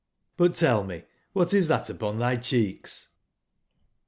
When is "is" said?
1.53-1.67